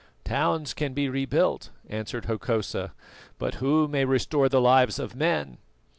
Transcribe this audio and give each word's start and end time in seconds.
"Towns 0.25 0.73
can 0.73 0.95
be 0.95 1.09
rebuilt," 1.09 1.69
answered 1.87 2.25
Hokosa, 2.25 2.91
"but 3.37 3.53
who 3.61 3.87
may 3.87 4.03
restore 4.03 4.49
the 4.49 4.59
lives 4.59 4.97
of 4.97 5.15
men?" 5.15 5.59